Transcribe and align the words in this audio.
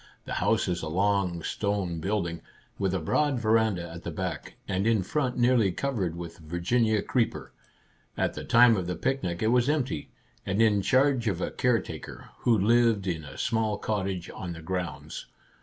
The 0.25 0.33
house 0.41 0.67
is 0.67 0.81
a 0.81 0.87
long, 0.87 1.43
stone 1.43 1.99
build 1.99 2.27
ing, 2.27 2.41
with 2.79 2.95
a 2.95 2.99
broad 2.99 3.39
veranda 3.39 3.87
at 3.87 4.01
the 4.01 4.09
back, 4.09 4.55
and 4.67 4.87
in 4.87 5.03
front 5.03 5.37
nearly 5.37 5.71
covered 5.71 6.15
with 6.15 6.39
Virginia 6.39 7.03
creeper. 7.03 7.53
At 8.17 8.33
the 8.33 8.43
time 8.43 8.75
of 8.77 8.87
the 8.87 8.95
picnic 8.95 9.43
it 9.43 9.49
was 9.49 9.69
empty, 9.69 10.09
and 10.43 10.59
in 10.59 10.81
28 10.81 10.81
Our 10.81 10.81
Little 10.81 10.81
Canadian 10.81 10.81
Cousin 10.81 10.89
charge 10.89 11.27
of 11.27 11.41
a 11.41 11.55
caretaker, 11.55 12.29
who 12.39 12.57
lived 12.57 13.05
in 13.05 13.23
a 13.23 13.37
small 13.37 13.77
cottage 13.77 14.31
on 14.33 14.53
the 14.53 14.61
grounds. 14.63 15.27